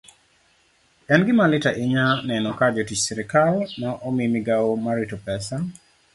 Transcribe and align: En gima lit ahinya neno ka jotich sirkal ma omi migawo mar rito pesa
En 1.13 1.25
gima 1.27 1.45
lit 1.51 1.63
ahinya 1.71 2.05
neno 2.29 2.51
ka 2.59 2.67
jotich 2.75 3.03
sirkal 3.05 3.55
ma 3.79 3.89
omi 4.07 4.23
migawo 4.33 4.71
mar 4.83 4.95
rito 4.99 5.17
pesa 5.25 5.55